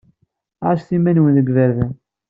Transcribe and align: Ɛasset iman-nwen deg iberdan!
Ɛasset 0.67 0.95
iman-nwen 0.97 1.35
deg 1.37 1.47
iberdan! 1.51 1.93